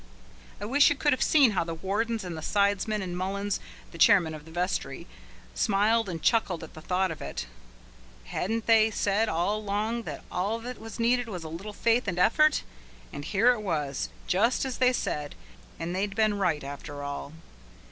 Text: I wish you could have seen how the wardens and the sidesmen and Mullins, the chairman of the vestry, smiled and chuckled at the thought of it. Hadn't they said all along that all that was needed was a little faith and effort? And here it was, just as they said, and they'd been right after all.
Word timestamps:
I 0.59 0.65
wish 0.65 0.89
you 0.89 0.95
could 0.95 1.13
have 1.13 1.21
seen 1.21 1.51
how 1.51 1.63
the 1.63 1.75
wardens 1.75 2.23
and 2.23 2.35
the 2.35 2.41
sidesmen 2.41 3.03
and 3.03 3.15
Mullins, 3.15 3.59
the 3.91 3.99
chairman 3.99 4.33
of 4.33 4.45
the 4.45 4.51
vestry, 4.51 5.05
smiled 5.53 6.09
and 6.09 6.23
chuckled 6.23 6.63
at 6.63 6.73
the 6.73 6.81
thought 6.81 7.11
of 7.11 7.21
it. 7.21 7.45
Hadn't 8.23 8.65
they 8.65 8.89
said 8.89 9.29
all 9.29 9.57
along 9.59 10.01
that 10.09 10.23
all 10.31 10.57
that 10.57 10.79
was 10.79 10.99
needed 10.99 11.29
was 11.29 11.43
a 11.43 11.49
little 11.49 11.71
faith 11.71 12.07
and 12.07 12.17
effort? 12.17 12.63
And 13.13 13.23
here 13.23 13.51
it 13.53 13.61
was, 13.61 14.09
just 14.25 14.65
as 14.65 14.79
they 14.79 14.91
said, 14.91 15.35
and 15.79 15.95
they'd 15.95 16.15
been 16.15 16.39
right 16.39 16.63
after 16.63 17.03
all. 17.03 17.33